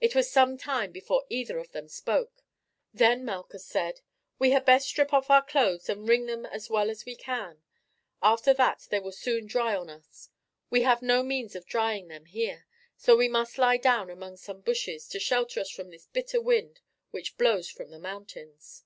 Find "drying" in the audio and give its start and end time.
11.66-12.08